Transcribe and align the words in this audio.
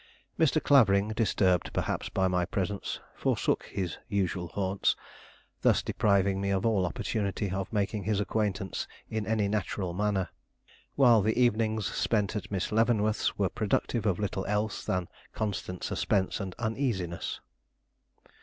Mr. 0.39 0.59
Clavering, 0.59 1.09
disturbed 1.09 1.71
perhaps 1.73 2.09
by 2.09 2.27
my 2.27 2.43
presence, 2.43 2.99
forsook 3.13 3.65
his 3.65 3.99
usual 4.07 4.47
haunts, 4.47 4.95
thus 5.61 5.83
depriving 5.83 6.41
me 6.41 6.49
of 6.49 6.65
all 6.65 6.87
opportunity 6.87 7.51
of 7.51 7.71
making 7.71 8.05
his 8.05 8.19
acquaintance 8.19 8.87
in 9.11 9.27
any 9.27 9.47
natural 9.47 9.93
manner, 9.93 10.29
while 10.95 11.21
the 11.21 11.39
evenings 11.39 11.85
spent 11.85 12.35
at 12.35 12.49
Miss 12.49 12.71
Leavenworth's 12.71 13.37
were 13.37 13.47
productive 13.47 14.07
of 14.07 14.17
little 14.17 14.43
else 14.47 14.83
than 14.83 15.07
constant 15.35 15.83
suspense 15.83 16.39
and 16.39 16.55
uneasiness. 16.57 17.39